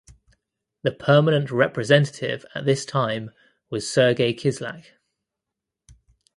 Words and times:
The 0.81 0.91
permanent 0.91 1.51
representative 1.51 2.43
at 2.55 2.65
this 2.65 2.85
time 2.85 3.29
was 3.69 3.87
Sergey 3.87 4.33
Kislyak. 4.33 4.85